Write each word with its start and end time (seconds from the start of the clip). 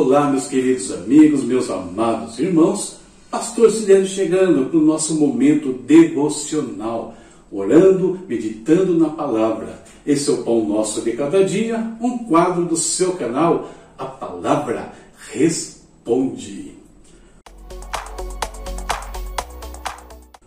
Olá, 0.00 0.30
meus 0.30 0.46
queridos 0.46 0.92
amigos, 0.92 1.42
meus 1.42 1.68
amados 1.68 2.38
irmãos, 2.38 2.98
Pastor 3.28 3.68
Cidênio 3.68 4.06
chegando 4.06 4.70
para 4.70 4.78
o 4.78 4.82
nosso 4.82 5.16
momento 5.16 5.72
devocional, 5.72 7.16
orando, 7.50 8.16
meditando 8.28 8.96
na 8.96 9.08
palavra. 9.08 9.82
Esse 10.06 10.30
é 10.30 10.34
o 10.34 10.44
Pão 10.44 10.64
Nosso 10.64 11.00
de 11.00 11.14
Cada 11.14 11.44
Dia, 11.44 11.96
um 12.00 12.16
quadro 12.18 12.64
do 12.64 12.76
seu 12.76 13.14
canal, 13.14 13.70
A 13.98 14.04
Palavra 14.04 14.92
Responde. 15.32 16.74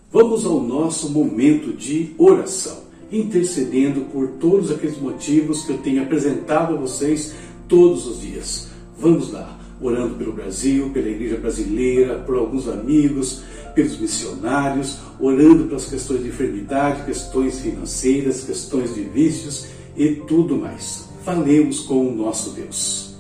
Vamos 0.09 0.45
ao 0.45 0.62
nosso 0.62 1.09
momento 1.09 1.73
de 1.73 2.15
oração, 2.18 2.84
intercedendo 3.12 4.05
por 4.13 4.29
todos 4.40 4.71
aqueles 4.71 4.98
motivos 4.98 5.65
que 5.65 5.73
eu 5.73 5.77
tenho 5.79 6.04
apresentado 6.04 6.76
a 6.76 6.77
vocês 6.77 7.34
todos 7.68 8.07
os 8.07 8.21
dias. 8.21 8.70
Vamos 9.02 9.32
lá, 9.32 9.58
orando 9.82 10.14
pelo 10.14 10.32
Brasil, 10.32 10.91
pela 10.94 11.10
igreja 11.10 11.36
brasileira, 11.36 12.20
por 12.20 12.38
alguns 12.38 12.68
amigos, 12.68 13.41
pelos 13.74 14.00
missionários, 14.00 15.00
orando 15.20 15.64
pelas 15.66 15.86
questões 15.86 16.22
de 16.22 16.27
enfermidade, 16.27 17.04
questões 17.04 17.60
financeiras, 17.60 18.44
questões 18.44 18.94
de 18.94 19.02
vícios 19.02 19.66
e 19.98 20.10
tudo 20.27 20.55
mais. 20.55 21.10
Falemos 21.26 21.80
com 21.80 22.10
o 22.10 22.16
nosso 22.16 22.52
Deus. 22.52 23.16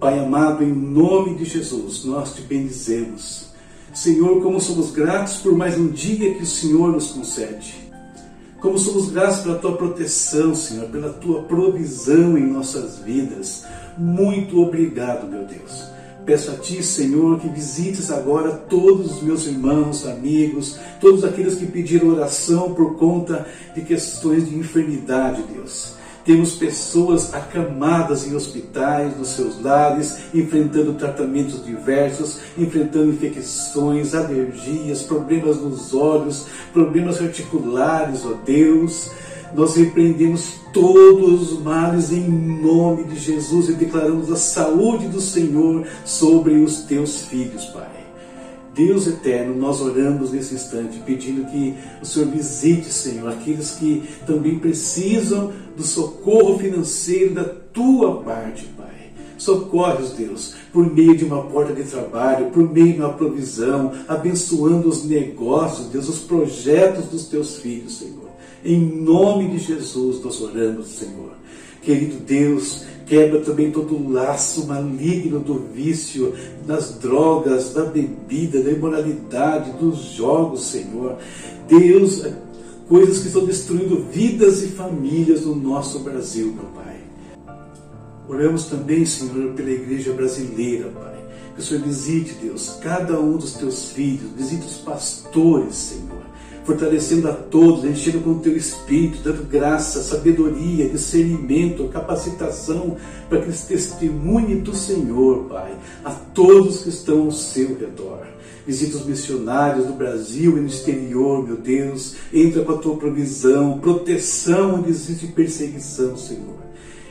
Pai 0.00 0.18
amado, 0.18 0.64
em 0.64 0.72
nome 0.72 1.34
de 1.34 1.44
Jesus, 1.44 2.02
nós 2.06 2.34
te 2.34 2.40
bendizemos. 2.40 3.48
Senhor, 3.92 4.42
como 4.42 4.58
somos 4.58 4.90
gratos 4.90 5.36
por 5.36 5.54
mais 5.54 5.78
um 5.78 5.88
dia 5.88 6.32
que 6.32 6.44
o 6.44 6.46
Senhor 6.46 6.90
nos 6.90 7.10
concede. 7.10 7.83
Como 8.64 8.78
somos 8.78 9.10
gratos 9.10 9.40
pela 9.40 9.58
tua 9.58 9.76
proteção, 9.76 10.54
Senhor, 10.54 10.88
pela 10.88 11.10
tua 11.10 11.42
provisão 11.42 12.38
em 12.38 12.46
nossas 12.46 12.98
vidas. 12.98 13.62
Muito 13.98 14.58
obrigado, 14.58 15.26
meu 15.26 15.44
Deus. 15.44 15.84
Peço 16.24 16.50
a 16.50 16.54
Ti, 16.54 16.82
Senhor, 16.82 17.38
que 17.38 17.46
visites 17.46 18.10
agora 18.10 18.52
todos 18.52 19.16
os 19.16 19.22
meus 19.22 19.46
irmãos, 19.46 20.06
amigos, 20.06 20.78
todos 20.98 21.24
aqueles 21.24 21.56
que 21.56 21.66
pediram 21.66 22.08
oração 22.08 22.72
por 22.72 22.96
conta 22.96 23.46
de 23.74 23.82
questões 23.82 24.48
de 24.48 24.56
enfermidade, 24.56 25.42
Deus. 25.52 25.96
Temos 26.24 26.54
pessoas 26.54 27.34
acamadas 27.34 28.26
em 28.26 28.34
hospitais, 28.34 29.16
nos 29.18 29.28
seus 29.28 29.60
lares, 29.62 30.16
enfrentando 30.32 30.94
tratamentos 30.94 31.62
diversos, 31.62 32.40
enfrentando 32.56 33.10
infecções, 33.10 34.14
alergias, 34.14 35.02
problemas 35.02 35.58
nos 35.58 35.92
olhos, 35.92 36.46
problemas 36.72 37.20
articulares, 37.20 38.24
ó 38.24 38.32
Deus. 38.44 39.10
Nós 39.54 39.76
repreendemos 39.76 40.54
todos 40.72 41.52
os 41.52 41.62
males 41.62 42.10
em 42.10 42.28
nome 42.28 43.04
de 43.04 43.16
Jesus 43.16 43.68
e 43.68 43.74
declaramos 43.74 44.32
a 44.32 44.36
saúde 44.36 45.06
do 45.08 45.20
Senhor 45.20 45.86
sobre 46.04 46.54
os 46.54 46.78
teus 46.84 47.26
filhos, 47.26 47.66
Pai. 47.66 47.93
Deus 48.74 49.06
eterno, 49.06 49.54
nós 49.54 49.80
oramos 49.80 50.32
nesse 50.32 50.54
instante 50.54 51.00
pedindo 51.06 51.48
que 51.50 51.74
o 52.02 52.04
Senhor 52.04 52.28
visite, 52.28 52.86
Senhor, 52.92 53.30
aqueles 53.30 53.72
que 53.72 54.02
também 54.26 54.58
precisam 54.58 55.52
do 55.76 55.82
socorro 55.82 56.58
financeiro 56.58 57.34
da 57.34 57.44
tua 57.44 58.22
parte, 58.22 58.64
Pai. 58.76 58.84
Socorre-os, 59.38 60.10
Deus, 60.12 60.54
por 60.72 60.92
meio 60.92 61.16
de 61.16 61.24
uma 61.24 61.42
porta 61.42 61.72
de 61.72 61.82
trabalho, 61.84 62.50
por 62.50 62.68
meio 62.72 62.94
de 62.94 63.00
uma 63.00 63.12
provisão, 63.12 63.92
abençoando 64.08 64.88
os 64.88 65.04
negócios, 65.04 65.88
Deus, 65.88 66.08
os 66.08 66.20
projetos 66.20 67.06
dos 67.06 67.26
teus 67.26 67.58
filhos, 67.58 67.98
Senhor. 67.98 68.30
Em 68.64 68.80
nome 68.80 69.48
de 69.48 69.58
Jesus 69.58 70.24
nós 70.24 70.40
oramos, 70.40 70.88
Senhor. 70.88 71.32
Querido 71.84 72.16
Deus, 72.24 72.84
quebra 73.04 73.40
também 73.40 73.70
todo 73.70 73.94
o 73.94 74.10
laço 74.10 74.66
maligno 74.66 75.38
do 75.38 75.58
vício, 75.74 76.34
das 76.66 76.98
drogas, 76.98 77.74
da 77.74 77.84
bebida, 77.84 78.62
da 78.62 78.70
imoralidade, 78.70 79.72
dos 79.72 79.98
jogos, 80.14 80.66
Senhor. 80.68 81.18
Deus, 81.68 82.26
coisas 82.88 83.18
que 83.18 83.26
estão 83.26 83.44
destruindo 83.44 84.02
vidas 84.10 84.62
e 84.62 84.68
famílias 84.68 85.42
no 85.42 85.54
nosso 85.54 85.98
Brasil, 85.98 86.54
meu 86.54 86.64
Pai. 86.74 86.96
Oramos 88.26 88.64
também, 88.64 89.04
Senhor, 89.04 89.52
pela 89.52 89.70
igreja 89.70 90.14
brasileira, 90.14 90.88
Pai. 90.88 91.22
Que 91.54 91.60
o 91.60 91.62
Senhor 91.62 91.82
visite, 91.82 92.34
Deus, 92.42 92.78
cada 92.80 93.20
um 93.20 93.36
dos 93.36 93.52
teus 93.52 93.90
filhos, 93.90 94.30
visite 94.34 94.66
os 94.66 94.78
pastores, 94.78 95.74
Senhor 95.74 96.13
fortalecendo 96.64 97.28
a 97.28 97.32
todos, 97.32 97.84
enchendo 97.84 98.20
com 98.20 98.30
o 98.30 98.38
teu 98.40 98.56
espírito, 98.56 99.22
dando 99.22 99.46
graça, 99.46 100.02
sabedoria, 100.02 100.88
discernimento, 100.88 101.88
capacitação, 101.88 102.96
para 103.28 103.40
que 103.40 103.46
eles 103.46 103.64
testemunhem 103.64 104.60
do 104.60 104.74
Senhor, 104.74 105.44
Pai, 105.44 105.76
a 106.04 106.10
todos 106.10 106.82
que 106.82 106.88
estão 106.88 107.22
ao 107.22 107.30
seu 107.30 107.76
redor. 107.76 108.26
Visita 108.66 108.96
os 108.96 109.04
missionários 109.04 109.86
do 109.86 109.92
Brasil 109.92 110.56
e 110.56 110.60
no 110.60 110.66
exterior, 110.66 111.46
meu 111.46 111.56
Deus. 111.56 112.14
Entra 112.32 112.64
com 112.64 112.72
a 112.72 112.78
tua 112.78 112.96
provisão, 112.96 113.78
proteção 113.78 114.76
onde 114.76 114.88
existe 114.88 115.26
perseguição, 115.26 116.16
Senhor 116.16 116.63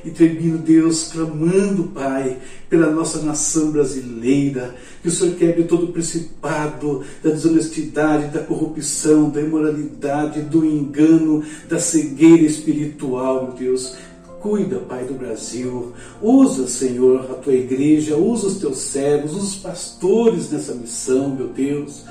e 0.06 0.12
termino, 0.12 0.58
Deus, 0.58 1.10
clamando, 1.12 1.86
Pai, 1.86 2.38
pela 2.70 2.90
nossa 2.90 3.22
nação 3.22 3.72
brasileira, 3.72 4.76
que 5.02 5.08
o 5.08 5.12
Senhor 5.12 5.36
quebre 5.36 5.64
todo 5.64 5.86
o 5.86 5.94
principado 5.94 7.04
da 7.24 7.30
desonestidade, 7.30 8.34
da 8.34 8.44
corrupção, 8.44 9.30
da 9.30 9.42
imoralidade, 9.42 10.42
do 10.42 10.66
engano, 10.66 11.44
da 11.70 11.80
cegueira 11.80 12.44
espiritual, 12.44 13.44
meu 13.44 13.54
Deus. 13.54 13.96
Cuida, 14.42 14.80
Pai, 14.80 15.06
do 15.06 15.14
Brasil. 15.14 15.94
Usa, 16.22 16.68
Senhor, 16.68 17.32
a 17.32 17.36
tua 17.36 17.54
igreja, 17.54 18.18
usa 18.18 18.48
os 18.48 18.58
teus 18.58 18.78
servos, 18.80 19.32
usa 19.32 19.44
os 19.44 19.56
pastores 19.56 20.52
nessa 20.52 20.74
missão, 20.74 21.30
meu 21.30 21.48
Deus. 21.48 22.04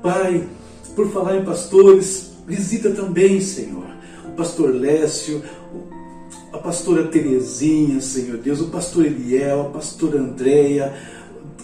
Pai, 0.00 0.46
por 0.94 1.10
falar 1.10 1.38
em 1.38 1.44
pastores, 1.44 2.30
visita 2.46 2.90
também, 2.90 3.40
Senhor, 3.40 3.86
o 4.26 4.30
pastor 4.36 4.74
Lécio, 4.74 5.42
a 6.52 6.58
pastora 6.58 7.04
Terezinha, 7.04 8.00
Senhor 8.00 8.36
Deus, 8.38 8.60
o 8.60 8.68
pastor 8.68 9.06
Eliel, 9.06 9.62
a 9.62 9.70
pastora 9.70 10.20
Andréia, 10.20 10.92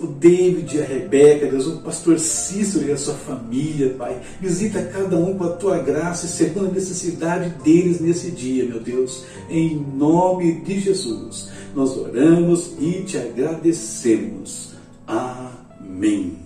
o 0.01 0.07
David 0.07 0.77
e 0.77 0.81
a 0.81 0.85
Rebeca, 0.85 1.47
Deus, 1.47 1.67
o 1.67 1.79
pastor 1.79 2.19
Cícero 2.19 2.89
e 2.89 2.93
a 2.93 2.97
sua 2.97 3.15
família, 3.15 3.95
Pai. 3.99 4.21
Visita 4.41 4.83
cada 4.83 5.17
um 5.17 5.37
com 5.37 5.45
a 5.45 5.51
tua 5.51 5.79
graça 5.79 6.27
e 6.27 6.29
segundo 6.29 6.69
a 6.69 6.73
necessidade 6.73 7.51
deles 7.63 8.01
nesse 8.01 8.31
dia, 8.31 8.65
meu 8.65 8.81
Deus. 8.81 9.25
Em 9.51 9.77
nome 9.77 10.61
de 10.61 10.81
Jesus, 10.81 11.51
nós 11.75 11.97
oramos 11.97 12.73
e 12.81 13.03
te 13.03 13.19
agradecemos. 13.19 14.73
Amém. 15.07 16.39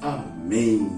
Amém. 0.00 0.90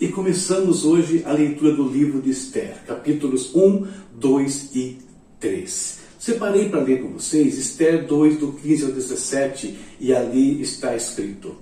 E 0.00 0.08
começamos 0.08 0.84
hoje 0.84 1.22
a 1.24 1.32
leitura 1.32 1.72
do 1.72 1.88
livro 1.88 2.20
de 2.20 2.30
Esther, 2.30 2.82
capítulos 2.84 3.54
1, 3.54 3.86
2 4.18 4.70
e 4.74 4.98
3. 5.38 6.00
Separei 6.18 6.68
para 6.68 6.80
ler 6.80 7.00
com 7.00 7.10
vocês 7.10 7.56
Esther 7.56 8.04
2, 8.04 8.40
do 8.40 8.52
15 8.54 8.86
ao 8.86 8.90
17, 8.90 9.78
e 10.00 10.12
ali 10.12 10.60
está 10.60 10.96
escrito: 10.96 11.54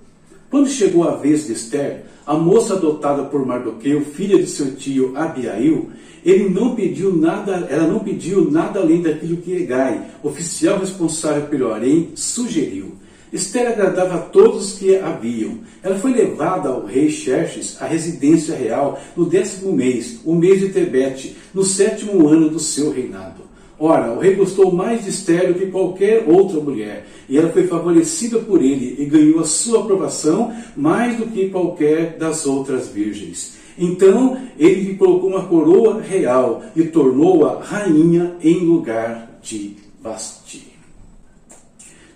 Quando 0.49 0.67
chegou 0.67 1.07
a 1.07 1.15
vez 1.15 1.45
de 1.45 1.53
Esther, 1.53 2.05
a 2.25 2.33
moça 2.33 2.73
adotada 2.73 3.23
por 3.25 3.45
Mardoqueu, 3.45 4.03
filha 4.03 4.39
de 4.39 4.47
seu 4.47 4.75
tio 4.75 5.15
Abiail, 5.15 5.91
ele 6.25 6.49
não 6.49 6.73
pediu 6.73 7.15
nada, 7.15 7.67
ela 7.69 7.85
não 7.85 7.99
pediu 7.99 8.49
nada 8.49 8.79
além 8.79 9.03
daquilo 9.03 9.37
que 9.37 9.53
Egai, 9.53 10.09
oficial 10.23 10.79
responsável 10.79 11.45
pelo 11.49 11.71
harém, 11.71 12.13
sugeriu. 12.15 12.95
Esther 13.33 13.67
agradava 13.67 14.15
a 14.15 14.19
todos 14.19 14.73
que 14.73 14.95
haviam. 14.95 15.57
Ela 15.81 15.97
foi 15.97 16.13
levada 16.13 16.69
ao 16.69 16.85
rei 16.85 17.09
Xerxes 17.09 17.81
à 17.81 17.87
residência 17.87 18.55
real 18.55 19.01
no 19.17 19.25
décimo 19.25 19.73
mês, 19.73 20.19
o 20.23 20.35
mês 20.35 20.59
de 20.59 20.69
Tebete, 20.69 21.35
no 21.51 21.63
sétimo 21.63 22.27
ano 22.27 22.47
do 22.49 22.59
seu 22.59 22.91
reinado. 22.91 23.41
Ora, 23.79 24.13
o 24.13 24.19
rei 24.19 24.35
gostou 24.35 24.71
mais 24.71 25.03
de 25.03 25.09
Esther 25.09 25.51
do 25.51 25.59
que 25.59 25.65
qualquer 25.65 26.23
outra 26.27 26.59
mulher, 26.59 27.07
e 27.27 27.37
ela 27.37 27.49
foi 27.49 27.65
favorecida 27.65 28.37
por 28.37 28.61
ele 28.61 28.95
e 28.99 29.05
ganhou 29.05 29.39
a 29.39 29.45
sua 29.45 29.81
aprovação 29.81 30.53
mais 30.77 31.17
do 31.17 31.25
que 31.25 31.49
qualquer 31.49 32.17
das 32.17 32.45
outras 32.45 32.87
virgens. 32.89 33.57
Então 33.77 34.37
ele 34.59 34.81
lhe 34.81 34.95
colocou 34.95 35.31
uma 35.31 35.45
coroa 35.45 35.99
real 36.01 36.63
e 36.75 36.83
tornou-a 36.83 37.63
rainha 37.63 38.35
em 38.43 38.59
lugar 38.59 39.39
de 39.41 39.75
Basti. 40.01 40.42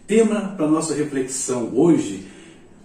Tema 0.07 0.53
para 0.55 0.65
nossa 0.69 0.95
reflexão 0.95 1.69
hoje: 1.75 2.23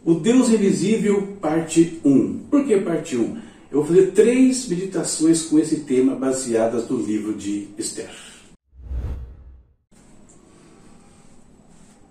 o 0.04 0.14
Deus 0.14 0.48
Invisível, 0.48 1.36
parte 1.40 2.00
1. 2.04 2.38
Por 2.50 2.66
que 2.66 2.76
parte 2.78 3.16
1? 3.16 3.38
Eu 3.70 3.78
vou 3.78 3.84
fazer 3.84 4.10
três 4.10 4.66
meditações 4.68 5.42
com 5.42 5.56
esse 5.56 5.80
tema 5.80 6.16
baseadas 6.16 6.88
no 6.88 7.00
livro 7.00 7.32
de 7.32 7.68
Esther. 7.78 8.10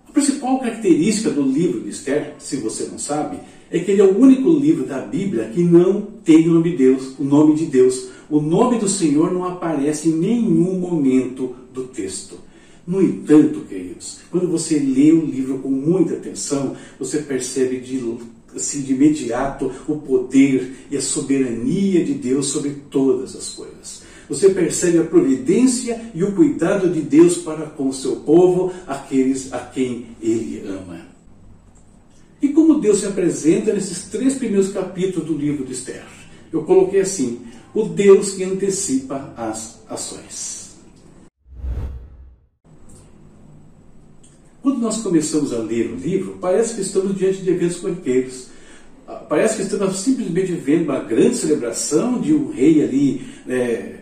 A 0.08 0.12
principal 0.14 0.60
característica 0.60 1.30
do 1.30 1.42
livro 1.42 1.82
de 1.82 1.90
Esther, 1.90 2.36
se 2.40 2.56
você 2.56 2.86
não 2.86 2.98
sabe, 2.98 3.38
é 3.70 3.80
que 3.80 3.92
ele 3.92 4.02
é 4.02 4.06
o 4.06 4.18
único 4.18 4.50
livro 4.50 4.86
da 4.86 5.00
Bíblia 5.00 5.50
que 5.50 5.62
não 5.62 6.04
tem 6.24 6.48
o 6.48 6.54
nome 6.54 6.72
de 6.72 6.78
Deus, 6.78 7.20
o 7.20 7.24
nome 7.26 7.56
de 7.56 7.66
Deus. 7.66 8.10
O 8.30 8.40
nome 8.40 8.80
do 8.80 8.88
Senhor 8.88 9.30
não 9.34 9.44
aparece 9.44 10.08
em 10.08 10.14
nenhum 10.14 10.80
momento 10.80 11.54
do 11.74 11.84
texto. 11.84 12.40
No 12.86 13.02
entanto, 13.02 13.62
querido, 13.62 13.92
queridos, 13.92 14.20
quando 14.30 14.48
você 14.48 14.80
lê 14.80 15.12
o 15.12 15.26
livro 15.26 15.60
com 15.60 15.70
muita 15.70 16.16
atenção, 16.16 16.76
você 17.00 17.20
percebe 17.20 17.80
de, 17.80 18.02
assim, 18.56 18.82
de 18.82 18.94
imediato 18.94 19.72
o 19.88 19.98
poder 19.98 20.88
e 20.90 20.98
a 20.98 21.02
soberania 21.02 22.04
de 22.04 22.14
Deus 22.14 22.48
sobre 22.48 22.72
todas 22.90 23.36
as 23.36 23.50
coisas. 23.50 24.02
Você 24.28 24.50
percebe 24.50 24.98
a 24.98 25.04
providência 25.04 26.10
e 26.16 26.24
o 26.24 26.34
cuidado 26.34 26.90
de 26.90 27.02
Deus 27.02 27.38
para 27.38 27.66
com 27.66 27.90
o 27.90 27.94
seu 27.94 28.18
povo, 28.18 28.72
aqueles 28.88 29.52
a 29.52 29.60
quem 29.60 30.08
Ele 30.22 30.64
ama. 30.66 31.02
E 32.42 32.50
como 32.50 32.80
Deus 32.80 33.00
se 33.00 33.06
apresenta 33.06 33.74
nesses 33.74 34.06
três 34.06 34.36
primeiros 34.36 34.70
capítulos 34.70 35.28
do 35.28 35.38
livro 35.38 35.66
de 35.66 35.74
Esther? 35.74 36.06
Eu 36.52 36.64
coloquei 36.64 37.02
assim: 37.02 37.42
o 37.74 37.84
Deus 37.84 38.34
que 38.34 38.44
antecipa 38.44 39.34
as 39.38 39.82
ações. 39.88 40.61
Nós 44.82 44.98
começamos 45.04 45.54
a 45.54 45.60
ler 45.60 45.92
o 45.92 45.96
livro, 45.96 46.40
parece 46.42 46.74
que 46.74 46.82
estamos 46.82 47.16
diante 47.16 47.44
de 47.44 47.52
eventos 47.52 47.78
corriqueiros. 47.78 48.48
Ah, 49.08 49.14
parece 49.30 49.58
que 49.58 49.62
estamos 49.62 49.98
simplesmente 49.98 50.54
vendo 50.54 50.86
uma 50.86 50.98
grande 51.02 51.36
celebração 51.36 52.20
de 52.20 52.34
um 52.34 52.50
rei 52.52 52.84
ali 52.84 53.22
é, 53.48 53.98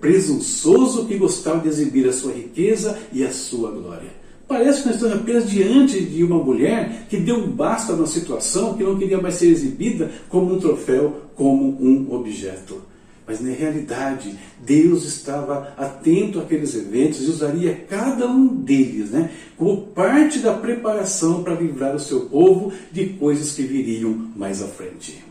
presunçoso 0.00 1.06
que 1.06 1.16
gostava 1.16 1.60
de 1.60 1.68
exibir 1.68 2.08
a 2.08 2.12
sua 2.12 2.32
riqueza 2.32 2.98
e 3.12 3.22
a 3.22 3.30
sua 3.30 3.70
glória. 3.70 4.10
Parece 4.48 4.82
que 4.82 4.88
nós 4.88 4.96
estamos 4.96 5.18
apenas 5.18 5.48
diante 5.48 6.00
de 6.00 6.24
uma 6.24 6.42
mulher 6.42 7.06
que 7.08 7.18
deu 7.18 7.36
um 7.36 7.46
basta 7.46 7.92
numa 7.92 8.08
situação 8.08 8.74
que 8.74 8.82
não 8.82 8.98
queria 8.98 9.20
mais 9.20 9.36
ser 9.36 9.46
exibida 9.46 10.10
como 10.28 10.52
um 10.52 10.58
troféu, 10.58 11.30
como 11.36 11.80
um 11.80 12.12
objeto. 12.12 12.82
Mas 13.26 13.40
na 13.40 13.50
realidade, 13.50 14.38
Deus 14.62 15.04
estava 15.04 15.72
atento 15.78 16.38
àqueles 16.38 16.74
eventos 16.74 17.22
e 17.22 17.30
usaria 17.30 17.74
cada 17.88 18.26
um 18.26 18.46
deles 18.46 19.10
né, 19.10 19.30
como 19.56 19.86
parte 19.88 20.40
da 20.40 20.52
preparação 20.52 21.42
para 21.42 21.54
livrar 21.54 21.94
o 21.94 22.00
seu 22.00 22.26
povo 22.26 22.72
de 22.92 23.06
coisas 23.06 23.52
que 23.52 23.62
viriam 23.62 24.30
mais 24.36 24.62
à 24.62 24.66
frente. 24.66 25.24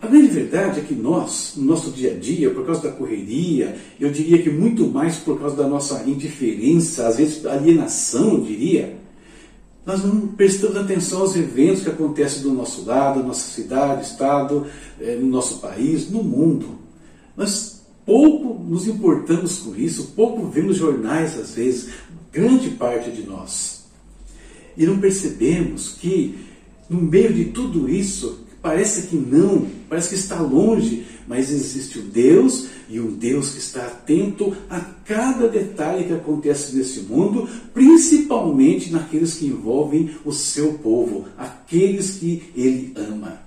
A 0.00 0.06
grande 0.08 0.28
verdade 0.28 0.80
é 0.80 0.82
que 0.82 0.94
nós, 0.94 1.54
no 1.56 1.64
nosso 1.64 1.90
dia 1.90 2.12
a 2.12 2.14
dia, 2.14 2.50
por 2.50 2.64
causa 2.64 2.82
da 2.82 2.92
correria, 2.92 3.76
eu 3.98 4.10
diria 4.10 4.40
que 4.42 4.50
muito 4.50 4.86
mais 4.86 5.16
por 5.16 5.38
causa 5.38 5.56
da 5.56 5.66
nossa 5.66 6.02
indiferença, 6.08 7.06
às 7.08 7.16
vezes 7.16 7.44
alienação, 7.44 8.34
eu 8.34 8.40
diria, 8.42 8.96
nós 9.86 10.04
não 10.04 10.26
prestamos 10.26 10.76
atenção 10.76 11.20
aos 11.20 11.36
eventos 11.36 11.84
que 11.84 11.88
acontecem 11.88 12.42
do 12.42 12.50
nosso 12.50 12.84
lado, 12.84 13.20
na 13.20 13.26
nossa 13.26 13.48
cidade, 13.48 14.04
estado, 14.04 14.66
eh, 15.00 15.14
no 15.14 15.28
nosso 15.28 15.60
país, 15.60 16.10
no 16.10 16.24
mundo. 16.24 16.76
Nós 17.36 17.82
pouco 18.04 18.62
nos 18.64 18.88
importamos 18.88 19.58
com 19.58 19.76
isso, 19.76 20.12
pouco 20.16 20.46
vemos 20.46 20.76
jornais 20.76 21.38
às 21.38 21.54
vezes, 21.54 21.90
grande 22.32 22.70
parte 22.70 23.12
de 23.12 23.22
nós. 23.22 23.84
E 24.76 24.84
não 24.84 24.98
percebemos 24.98 25.92
que, 26.00 26.36
no 26.90 27.00
meio 27.00 27.32
de 27.32 27.46
tudo 27.46 27.88
isso, 27.88 28.40
parece 28.66 29.02
que 29.02 29.14
não, 29.14 29.64
parece 29.88 30.08
que 30.08 30.14
está 30.16 30.40
longe, 30.40 31.06
mas 31.28 31.52
existe 31.52 32.00
um 32.00 32.08
Deus 32.08 32.66
e 32.88 32.98
um 32.98 33.12
Deus 33.12 33.50
que 33.50 33.58
está 33.58 33.86
atento 33.86 34.56
a 34.68 34.80
cada 34.80 35.46
detalhe 35.46 36.02
que 36.02 36.12
acontece 36.12 36.74
nesse 36.74 36.98
mundo, 37.02 37.48
principalmente 37.72 38.90
naqueles 38.90 39.34
que 39.34 39.46
envolvem 39.46 40.10
o 40.24 40.32
seu 40.32 40.72
povo, 40.78 41.28
aqueles 41.38 42.16
que 42.16 42.42
ele 42.56 42.92
ama. 42.96 43.40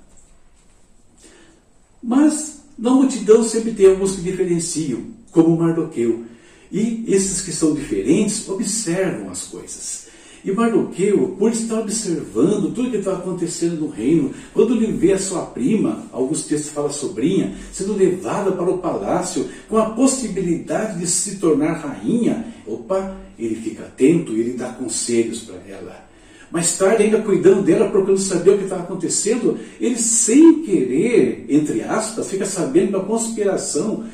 Mas 2.01 2.61
na 2.77 2.91
multidão 2.91 3.43
sempre 3.43 3.73
tem 3.73 3.87
alguns 3.87 4.15
que 4.15 4.21
diferenciam, 4.21 5.03
como 5.31 5.57
Mardoqueu. 5.57 6.23
E 6.71 7.03
esses 7.09 7.41
que 7.41 7.51
são 7.51 7.73
diferentes 7.73 8.47
observam 8.47 9.29
as 9.29 9.43
coisas. 9.43 10.07
E 10.43 10.51
Mardoqueu, 10.51 11.35
por 11.37 11.51
estar 11.51 11.79
observando 11.79 12.73
tudo 12.73 12.91
que 12.91 12.97
estava 12.97 13.17
acontecendo 13.17 13.81
no 13.81 13.89
reino, 13.89 14.31
quando 14.53 14.73
ele 14.73 14.91
vê 14.93 15.13
a 15.13 15.19
sua 15.19 15.41
prima, 15.41 16.05
alguns 16.11 16.45
textos 16.45 16.71
falam 16.71 16.91
sobrinha, 16.91 17.55
sendo 17.73 17.93
levada 17.93 18.51
para 18.51 18.69
o 18.69 18.77
palácio 18.77 19.47
com 19.67 19.77
a 19.77 19.89
possibilidade 19.89 20.99
de 20.99 21.07
se 21.07 21.37
tornar 21.37 21.73
rainha, 21.73 22.45
opa, 22.65 23.17
ele 23.37 23.55
fica 23.55 23.83
atento 23.83 24.33
e 24.33 24.39
ele 24.39 24.53
dá 24.53 24.69
conselhos 24.69 25.41
para 25.41 25.57
ela. 25.67 26.09
Mais 26.51 26.75
tarde, 26.77 27.03
ainda 27.03 27.21
cuidando 27.21 27.61
dela, 27.61 27.89
procurando 27.89 28.19
saber 28.19 28.51
o 28.51 28.57
que 28.57 28.63
estava 28.63 28.81
acontecendo, 28.81 29.59
ele, 29.79 29.97
sem 29.97 30.63
querer, 30.63 31.45
entre 31.47 31.81
aspas, 31.83 32.29
fica 32.29 32.45
sabendo 32.45 32.93
da 32.93 32.99
conspiração 33.01 34.05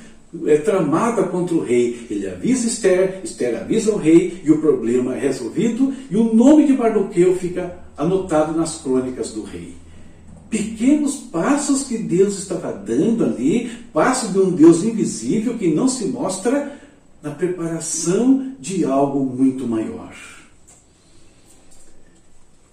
é, 0.46 0.58
tramada 0.58 1.24
contra 1.24 1.56
o 1.56 1.64
rei. 1.64 2.06
Ele 2.10 2.28
avisa 2.28 2.68
Esther, 2.68 3.22
Esther 3.24 3.62
avisa 3.62 3.94
o 3.94 3.98
rei 3.98 4.42
e 4.44 4.52
o 4.52 4.60
problema 4.60 5.16
é 5.16 5.20
resolvido 5.20 5.94
e 6.10 6.16
o 6.16 6.34
nome 6.34 6.66
de 6.66 6.74
Mardoqueu 6.74 7.36
fica 7.36 7.78
anotado 7.98 8.58
nas 8.58 8.78
crônicas 8.82 9.32
do 9.32 9.44
rei. 9.44 9.74
Pequenos 10.50 11.16
passos 11.16 11.84
que 11.84 11.98
Deus 11.98 12.38
estava 12.38 12.72
dando 12.72 13.26
ali, 13.26 13.72
passos 13.92 14.32
de 14.32 14.40
um 14.40 14.52
Deus 14.52 14.84
invisível 14.84 15.58
que 15.58 15.74
não 15.74 15.88
se 15.88 16.06
mostra 16.06 16.80
na 17.22 17.32
preparação 17.32 18.54
de 18.60 18.86
algo 18.86 19.26
muito 19.26 19.68
maior. 19.68 20.14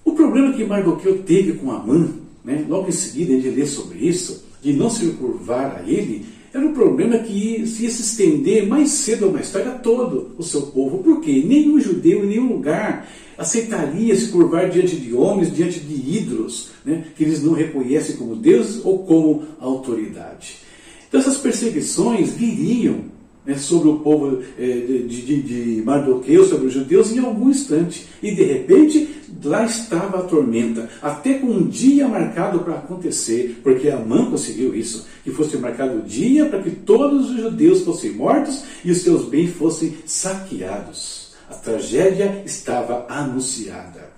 O 0.05 0.13
problema 0.13 0.53
que 0.53 0.65
Mardoqueu 0.65 1.23
teve 1.23 1.55
com 1.55 1.71
Amã, 1.71 2.09
né, 2.45 2.67
logo 2.69 2.89
em 2.89 2.93
seguida 2.93 3.33
ele 3.33 3.51
lê 3.51 3.67
sobre 3.67 3.99
isso, 3.99 4.45
de 4.63 4.73
não 4.73 4.89
se 4.89 5.07
curvar 5.13 5.83
a 5.83 5.91
ele, 5.91 6.25
era 6.55 6.65
um 6.65 6.73
problema 6.73 7.19
que 7.19 7.67
se 7.67 7.85
ia 7.85 7.91
se 7.91 8.03
estender 8.03 8.67
mais 8.67 8.91
cedo 8.91 9.27
ou 9.27 9.33
mais 9.33 9.51
tarde 9.51 9.69
a 9.71 9.73
todo 9.73 10.33
o 10.39 10.43
seu 10.43 10.63
povo. 10.63 10.99
Por 10.99 11.21
quê? 11.21 11.43
Nenhum 11.45 11.81
judeu 11.81 12.25
em 12.25 12.29
nenhum 12.29 12.53
lugar 12.53 13.09
aceitaria 13.37 14.15
se 14.15 14.29
curvar 14.29 14.71
diante 14.71 14.97
de 14.97 15.15
homens, 15.15 15.55
diante 15.55 15.81
de 15.81 16.17
ídolos, 16.17 16.71
né, 16.85 17.07
que 17.17 17.25
eles 17.25 17.43
não 17.43 17.55
reconhecem 17.55 18.17
como 18.17 18.37
deuses 18.37 18.85
ou 18.85 19.01
como 19.01 19.45
autoridade. 19.59 20.59
Então 21.09 21.21
essas 21.21 21.39
perseguições 21.39 22.33
viriam 22.33 23.12
né, 23.45 23.57
sobre 23.57 23.89
o 23.89 23.99
povo 23.99 24.43
eh, 24.59 25.05
de, 25.07 25.23
de, 25.23 25.43
de 25.43 25.83
Mardoqueu, 25.83 26.45
sobre 26.45 26.67
os 26.67 26.73
judeus, 26.73 27.11
em 27.11 27.19
algum 27.19 27.51
instante. 27.51 28.07
E 28.23 28.35
de 28.35 28.45
repente, 28.45 29.09
lá 29.45 29.65
estava 29.65 30.19
a 30.19 30.23
tormenta, 30.23 30.89
até 31.01 31.35
com 31.35 31.49
um 31.49 31.67
dia 31.67 32.07
marcado 32.07 32.61
para 32.61 32.75
acontecer, 32.75 33.61
porque 33.63 33.89
Amã 33.89 34.31
conseguiu 34.31 34.75
isso, 34.75 35.07
que 35.25 35.31
fosse 35.31 35.57
marcado 35.57 35.99
o 35.99 36.03
dia 36.03 36.47
para 36.47 36.63
que 36.63 36.71
todos 36.71 37.31
os 37.31 37.41
judeus 37.41 37.83
fossem 37.83 38.13
mortos 38.13 38.63
e 38.85 38.91
os 38.91 38.99
seus 38.99 39.25
bens 39.25 39.51
fossem 39.53 39.97
saqueados. 40.07 41.33
A 41.51 41.55
tragédia 41.55 42.43
estava 42.47 43.07
anunciada. 43.09 44.13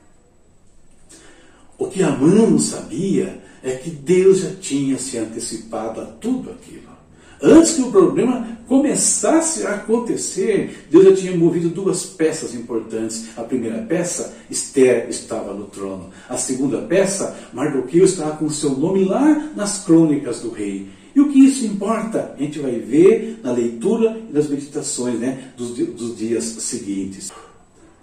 O 1.78 1.88
que 1.88 2.02
Amã 2.02 2.28
não 2.28 2.58
sabia 2.58 3.42
é 3.62 3.72
que 3.72 3.90
Deus 3.90 4.40
já 4.40 4.50
tinha 4.60 4.98
se 4.98 5.18
antecipado 5.18 6.00
a 6.00 6.04
tudo 6.04 6.50
aquilo. 6.50 6.94
Antes 7.42 7.72
que 7.72 7.82
o 7.82 7.90
problema 7.90 8.53
começasse 8.66 9.66
a 9.66 9.74
acontecer, 9.74 10.86
Deus 10.90 11.04
já 11.04 11.14
tinha 11.14 11.36
movido 11.36 11.68
duas 11.68 12.04
peças 12.04 12.54
importantes. 12.54 13.26
A 13.36 13.42
primeira 13.42 13.78
peça, 13.82 14.34
Esther 14.50 15.08
estava 15.08 15.52
no 15.52 15.66
trono. 15.66 16.10
A 16.28 16.36
segunda 16.36 16.78
peça, 16.82 17.36
Mardoqueu 17.52 18.04
estava 18.04 18.36
com 18.36 18.48
seu 18.48 18.70
nome 18.70 19.04
lá 19.04 19.52
nas 19.54 19.84
crônicas 19.84 20.40
do 20.40 20.50
rei. 20.50 20.88
E 21.14 21.20
o 21.20 21.28
que 21.28 21.38
isso 21.38 21.64
importa? 21.64 22.34
A 22.36 22.42
gente 22.42 22.58
vai 22.58 22.72
ver 22.72 23.38
na 23.42 23.52
leitura 23.52 24.18
e 24.28 24.32
nas 24.32 24.48
meditações 24.48 25.18
né, 25.18 25.52
dos, 25.56 25.70
dos 25.70 26.16
dias 26.16 26.44
seguintes. 26.44 27.30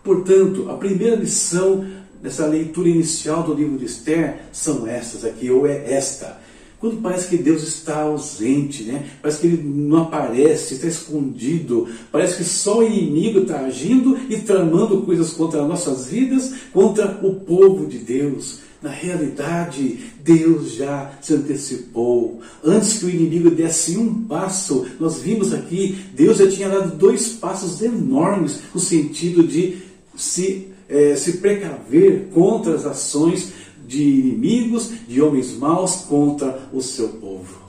Portanto, 0.03 0.70
a 0.70 0.75
primeira 0.75 1.15
lição 1.15 1.86
dessa 2.22 2.46
leitura 2.46 2.88
inicial 2.88 3.44
do 3.44 3.53
livro 3.53 3.77
de 3.77 3.86
Esther 3.86 4.44
são 4.51 4.88
essas 4.88 5.25
aqui, 5.25 5.50
ou 5.50 5.68
é 5.68 5.91
esta 5.91 6.39
quando 6.81 7.00
parece 7.00 7.27
que 7.27 7.38
Deus 7.38 7.61
está 7.61 8.01
ausente, 8.01 8.83
né? 8.83 9.05
parece 9.21 9.39
que 9.39 9.47
Ele 9.47 9.61
não 9.63 10.01
aparece, 10.01 10.73
está 10.73 10.88
escondido, 10.88 11.88
parece 12.11 12.38
que 12.38 12.43
só 12.43 12.79
o 12.79 12.83
inimigo 12.83 13.41
está 13.41 13.59
agindo 13.59 14.17
e 14.27 14.38
tramando 14.38 15.03
coisas 15.03 15.31
contra 15.31 15.61
as 15.61 15.67
nossas 15.67 16.07
vidas, 16.07 16.51
contra 16.73 17.19
o 17.21 17.35
povo 17.35 17.85
de 17.85 18.00
Deus. 18.00 18.61
Na 18.81 18.89
realidade, 18.89 20.00
Deus 20.23 20.73
já 20.73 21.11
se 21.21 21.35
antecipou. 21.35 22.41
Antes 22.65 22.97
que 22.97 23.05
o 23.05 23.09
inimigo 23.11 23.51
desse 23.51 23.95
um 23.95 24.23
passo, 24.23 24.88
nós 25.00 25.21
vimos 25.21 25.53
aqui, 25.53 26.00
Deus 26.15 26.39
já 26.39 26.50
tinha 26.50 26.67
dado 26.67 26.97
dois 26.97 27.27
passos 27.27 27.79
enormes 27.83 28.59
no 28.73 28.79
sentido 28.81 29.43
de 29.43 29.77
se, 30.15 30.69
é, 30.89 31.15
se 31.15 31.33
precaver 31.33 32.29
contra 32.33 32.73
as 32.73 32.83
ações 32.88 33.61
de 33.91 34.03
inimigos, 34.03 34.91
de 35.05 35.21
homens 35.21 35.51
maus 35.57 35.98
contra 36.07 36.69
o 36.71 36.81
seu 36.81 37.10
povo. 37.10 37.60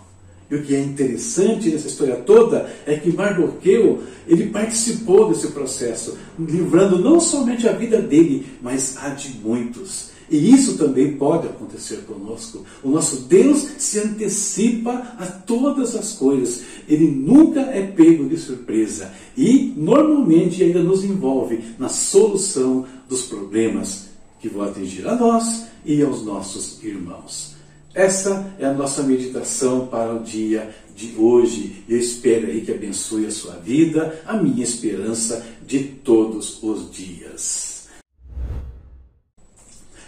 E 0.49 0.55
o 0.55 0.63
que 0.63 0.75
é 0.75 0.81
interessante 0.81 1.71
nessa 1.71 1.89
história 1.89 2.17
toda 2.17 2.73
é 2.87 2.95
que 2.97 3.11
Mardoqueu, 3.11 4.03
ele 4.29 4.51
participou 4.51 5.29
desse 5.29 5.49
processo, 5.49 6.17
livrando 6.39 6.99
não 6.99 7.19
somente 7.19 7.67
a 7.67 7.73
vida 7.73 8.01
dele, 8.01 8.47
mas 8.61 8.97
a 8.99 9.09
de 9.09 9.31
muitos. 9.39 10.13
E 10.31 10.53
isso 10.53 10.79
também 10.79 11.17
pode 11.17 11.49
acontecer 11.49 12.05
conosco. 12.07 12.65
O 12.83 12.91
nosso 12.91 13.23
Deus 13.23 13.67
se 13.79 13.99
antecipa 13.99 15.17
a 15.19 15.27
todas 15.27 15.97
as 15.97 16.13
coisas. 16.13 16.63
Ele 16.89 17.07
nunca 17.07 17.61
é 17.61 17.83
pego 17.83 18.29
de 18.29 18.37
surpresa 18.37 19.13
e 19.37 19.75
normalmente 19.77 20.63
ainda 20.63 20.83
nos 20.83 21.05
envolve 21.05 21.61
na 21.79 21.89
solução 21.89 22.87
dos 23.09 23.23
problemas 23.23 24.12
que 24.43 24.49
vão 24.49 24.65
atingir 24.65 25.07
a 25.07 25.15
nós 25.15 25.67
e 25.85 26.03
aos 26.03 26.25
nossos 26.25 26.83
irmãos. 26.83 27.55
Essa 27.95 28.53
é 28.59 28.67
a 28.67 28.73
nossa 28.73 29.03
meditação 29.03 29.87
para 29.87 30.13
o 30.15 30.23
dia 30.23 30.75
de 30.97 31.15
hoje. 31.17 31.85
Eu 31.89 31.99
espero 31.99 32.49
aí 32.49 32.63
que 32.63 32.73
abençoe 32.73 33.27
a 33.27 33.31
sua 33.31 33.55
vida, 33.55 34.21
a 34.27 34.37
minha 34.37 34.65
esperança 34.65 35.47
de 35.65 35.85
todos 35.85 36.61
os 36.63 36.91
dias. 36.91 37.72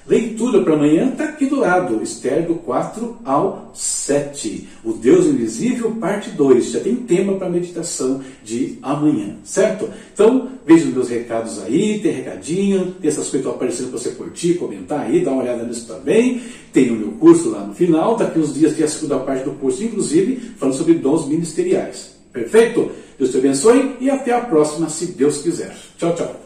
Leitura 0.06 0.62
para 0.62 0.74
amanhã 0.74 1.08
está 1.08 1.24
aqui 1.24 1.46
do 1.46 1.60
lado, 1.60 2.02
Esther 2.02 2.46
do 2.46 2.56
4 2.56 3.16
ao 3.24 3.72
7. 3.74 4.68
O 4.84 4.92
Deus 4.92 5.24
Invisível, 5.24 5.92
parte 5.92 6.28
2. 6.30 6.72
Já 6.72 6.80
tem 6.80 6.94
tema 6.94 7.36
para 7.36 7.48
meditação 7.48 8.20
de 8.44 8.78
amanhã, 8.82 9.36
certo? 9.44 9.88
Então, 10.12 10.50
veja 10.66 10.86
os 10.86 10.92
meus 10.92 11.08
recados 11.08 11.62
aí, 11.62 12.00
tem 12.00 12.12
recadinho, 12.12 12.94
tem 13.00 13.08
essas 13.08 13.30
coisas 13.30 13.30
que 13.30 13.36
estão 13.38 13.52
aparecendo 13.52 13.88
para 13.88 13.98
você 13.98 14.10
curtir, 14.10 14.54
comentar 14.54 15.00
aí, 15.00 15.24
dá 15.24 15.30
uma 15.30 15.42
olhada 15.42 15.64
nisso 15.64 15.86
também. 15.86 16.42
Tem 16.70 16.90
o 16.90 16.96
meu 16.96 17.12
curso 17.12 17.50
lá 17.50 17.64
no 17.64 17.74
final, 17.74 18.14
daqui 18.14 18.38
uns 18.38 18.52
dias 18.52 18.74
tem 18.74 18.84
a 18.84 18.88
segunda 18.88 19.18
parte 19.20 19.44
do 19.44 19.52
curso, 19.52 19.82
inclusive, 19.82 20.36
falando 20.58 20.76
sobre 20.76 20.94
dons 20.94 21.26
ministeriais. 21.26 22.14
Perfeito? 22.30 22.90
Deus 23.18 23.30
te 23.30 23.38
abençoe 23.38 23.96
e 24.00 24.10
até 24.10 24.32
a 24.32 24.40
próxima, 24.40 24.88
se 24.90 25.06
Deus 25.06 25.38
quiser. 25.38 25.74
Tchau, 25.96 26.14
tchau. 26.14 26.43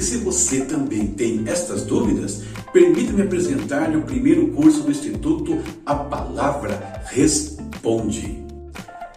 E 0.00 0.02
se 0.02 0.16
você 0.16 0.62
também 0.62 1.08
tem 1.08 1.42
estas 1.44 1.82
dúvidas, 1.82 2.40
permita-me 2.72 3.20
apresentar-lhe 3.20 3.98
o 3.98 4.02
primeiro 4.02 4.48
curso 4.48 4.82
do 4.82 4.90
Instituto 4.90 5.58
A 5.84 5.94
Palavra 5.94 7.02
Responde. 7.04 8.42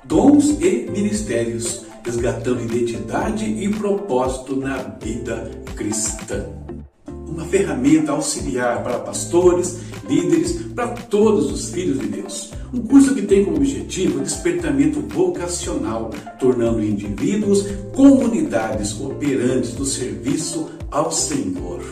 Dons 0.04 0.50
e 0.60 0.92
Ministérios, 0.92 1.86
resgatando 2.04 2.66
identidade 2.66 3.46
e 3.46 3.70
propósito 3.70 4.58
na 4.58 4.76
vida 5.02 5.52
cristã. 5.74 6.48
Uma 7.08 7.46
ferramenta 7.46 8.12
auxiliar 8.12 8.84
para 8.84 9.00
pastores, 9.00 9.80
líderes, 10.10 10.64
para 10.76 10.90
todos 10.90 11.50
os 11.50 11.70
filhos 11.70 11.98
de 11.98 12.08
Deus. 12.08 12.52
Um 12.74 12.82
curso 12.82 13.14
que 13.14 13.22
tem 13.22 13.46
como 13.46 13.58
objetivo 13.58 14.18
o 14.18 14.24
despertamento 14.24 15.00
vocacional, 15.02 16.10
tornando 16.40 16.84
indivíduos 16.84 17.68
comunidades 17.94 19.00
operantes 19.00 19.74
do 19.74 19.86
serviço 19.86 20.72
ao 20.90 21.12
Senhor. 21.12 21.84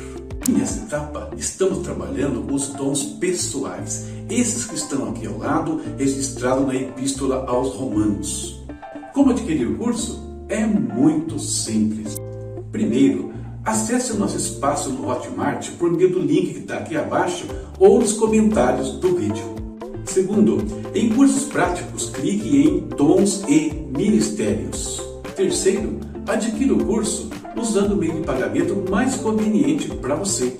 Nessa 0.49 0.83
etapa, 0.83 1.29
estamos 1.37 1.83
trabalhando 1.83 2.51
os 2.51 2.69
dons 2.69 3.03
pessoais, 3.03 4.07
esses 4.27 4.65
que 4.65 4.73
estão 4.73 5.09
aqui 5.09 5.27
ao 5.27 5.37
lado, 5.37 5.79
registrados 5.99 6.65
na 6.65 6.73
Epístola 6.73 7.45
aos 7.47 7.75
Romanos. 7.75 8.59
Como 9.13 9.29
adquirir 9.29 9.67
o 9.67 9.77
curso? 9.77 10.19
É 10.49 10.65
muito 10.65 11.37
simples. 11.37 12.15
Primeiro, 12.71 13.31
acesse 13.63 14.13
o 14.13 14.17
nosso 14.17 14.37
espaço 14.37 14.89
no 14.89 15.07
Hotmart 15.07 15.69
por 15.73 15.91
meio 15.91 16.09
do 16.09 16.19
link 16.19 16.53
que 16.53 16.59
está 16.61 16.77
aqui 16.77 16.97
abaixo 16.97 17.45
ou 17.77 17.99
nos 17.99 18.13
comentários 18.13 18.93
do 18.93 19.15
vídeo. 19.15 19.60
Segundo, 20.11 20.57
em 20.93 21.07
cursos 21.07 21.45
práticos, 21.45 22.09
clique 22.09 22.67
em 22.67 22.79
Dons 22.97 23.45
e 23.47 23.71
Ministérios. 23.97 25.01
Terceiro, 25.37 26.01
adquira 26.27 26.73
o 26.73 26.83
curso 26.83 27.29
usando 27.55 27.93
o 27.93 27.95
meio 27.95 28.15
de 28.15 28.25
pagamento 28.25 28.75
mais 28.91 29.15
conveniente 29.15 29.87
para 29.87 30.15
você. 30.15 30.57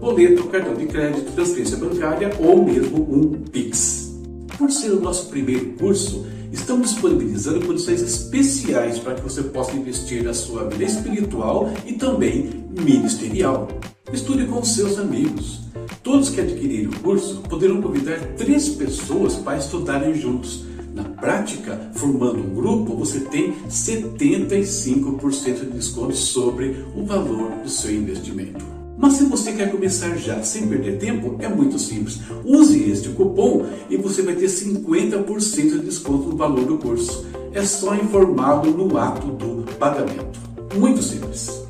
Boleto, 0.00 0.44
cartão 0.44 0.74
de 0.74 0.86
crédito, 0.86 1.32
transferência 1.32 1.78
bancária 1.78 2.30
ou 2.38 2.64
mesmo 2.64 2.98
um 2.98 3.42
Pix. 3.50 4.16
Por 4.56 4.70
ser 4.70 4.92
o 4.92 5.00
nosso 5.00 5.30
primeiro 5.30 5.72
curso, 5.72 6.24
estamos 6.52 6.92
disponibilizando 6.92 7.66
condições 7.66 8.02
especiais 8.02 9.00
para 9.00 9.16
que 9.16 9.22
você 9.22 9.42
possa 9.42 9.74
investir 9.74 10.22
na 10.22 10.32
sua 10.32 10.68
vida 10.68 10.84
espiritual 10.84 11.72
e 11.84 11.94
também 11.94 12.64
ministerial. 12.70 13.66
Estude 14.12 14.44
com 14.44 14.62
seus 14.62 14.98
amigos. 14.98 15.60
Todos 16.02 16.28
que 16.28 16.40
adquirirem 16.40 16.88
o 16.88 17.00
curso 17.00 17.40
poderão 17.48 17.80
convidar 17.80 18.18
três 18.36 18.68
pessoas 18.68 19.36
para 19.36 19.56
estudarem 19.56 20.14
juntos. 20.14 20.64
Na 20.94 21.04
prática, 21.04 21.90
formando 21.94 22.40
um 22.40 22.54
grupo, 22.54 22.94
você 22.94 23.20
tem 23.20 23.54
75% 23.70 25.60
de 25.60 25.70
desconto 25.70 26.14
sobre 26.14 26.84
o 26.94 27.06
valor 27.06 27.52
do 27.62 27.70
seu 27.70 27.90
investimento. 27.94 28.62
Mas 28.98 29.14
se 29.14 29.24
você 29.24 29.52
quer 29.52 29.70
começar 29.70 30.14
já 30.16 30.42
sem 30.42 30.68
perder 30.68 30.98
tempo, 30.98 31.36
é 31.38 31.48
muito 31.48 31.78
simples. 31.78 32.20
Use 32.44 32.90
este 32.90 33.08
cupom 33.08 33.64
e 33.88 33.96
você 33.96 34.20
vai 34.20 34.34
ter 34.34 34.46
50% 34.46 35.70
de 35.70 35.78
desconto 35.78 36.28
no 36.28 36.36
valor 36.36 36.66
do 36.66 36.76
curso. 36.76 37.24
É 37.54 37.64
só 37.64 37.94
informá-lo 37.94 38.70
no 38.70 38.98
ato 38.98 39.28
do 39.28 39.64
pagamento. 39.78 40.38
Muito 40.76 41.02
simples. 41.02 41.61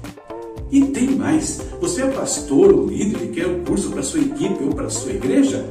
E 0.72 0.80
tem 0.86 1.10
mais. 1.10 1.60
Você 1.82 2.00
é 2.00 2.06
pastor 2.06 2.72
ou 2.72 2.86
líder 2.86 3.24
e 3.24 3.28
quer 3.28 3.46
um 3.46 3.62
curso 3.62 3.90
para 3.90 4.02
sua 4.02 4.20
equipe 4.20 4.64
ou 4.64 4.70
para 4.70 4.88
sua 4.88 5.12
igreja? 5.12 5.68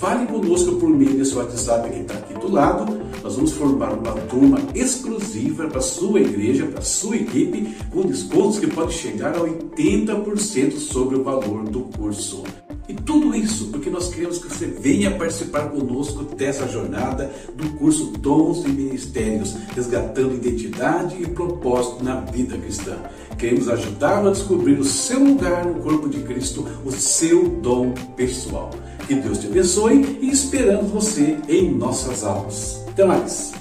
Fale 0.00 0.26
conosco 0.26 0.74
por 0.74 0.90
meio 0.90 1.12
desse 1.12 1.36
WhatsApp 1.36 1.88
que 1.88 2.00
está 2.00 2.14
aqui 2.14 2.34
do 2.34 2.50
lado. 2.50 3.00
Nós 3.22 3.36
vamos 3.36 3.52
formar 3.52 3.92
uma 3.92 4.12
turma 4.12 4.58
exclusiva 4.74 5.68
para 5.68 5.80
sua 5.80 6.20
igreja, 6.20 6.66
para 6.66 6.82
sua 6.82 7.14
equipe, 7.14 7.76
com 7.92 8.02
descontos 8.02 8.58
que 8.58 8.66
podem 8.66 8.90
chegar 8.90 9.36
a 9.36 9.40
80% 9.40 10.78
sobre 10.78 11.16
o 11.16 11.22
valor 11.22 11.62
do 11.68 11.82
curso. 11.82 12.42
E 12.88 12.94
tudo 12.94 13.36
isso 13.36 13.68
porque 13.68 13.88
nós 13.88 14.08
queremos 14.08 14.38
que 14.38 14.48
você 14.48 14.66
venha 14.66 15.16
participar 15.16 15.68
conosco 15.68 16.24
dessa 16.24 16.66
jornada 16.66 17.30
do 17.54 17.70
curso 17.76 18.06
Dons 18.18 18.64
e 18.64 18.68
Ministérios, 18.68 19.54
resgatando 19.76 20.34
identidade 20.34 21.22
e 21.22 21.28
propósito 21.28 22.02
na 22.02 22.16
vida 22.22 22.58
cristã. 22.58 22.96
Queremos 23.40 23.70
ajudá-lo 23.70 24.28
a 24.28 24.32
descobrir 24.32 24.78
o 24.78 24.84
seu 24.84 25.18
lugar 25.18 25.64
no 25.64 25.80
corpo 25.80 26.10
de 26.10 26.20
Cristo, 26.20 26.68
o 26.84 26.92
seu 26.92 27.48
dom 27.48 27.94
pessoal. 28.14 28.68
Que 29.08 29.14
Deus 29.14 29.38
te 29.38 29.46
abençoe 29.46 30.18
e 30.20 30.28
esperamos 30.28 30.90
você 30.90 31.38
em 31.48 31.74
nossas 31.74 32.22
aulas. 32.22 32.84
Até 32.86 33.02
mais! 33.02 33.59